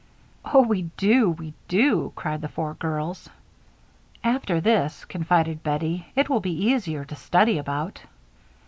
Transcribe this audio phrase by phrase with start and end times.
[0.43, 3.29] "Oh, we do, we do!" cried the four girls.
[4.23, 8.01] "After this," confided Bettie, "it will be easier to study about."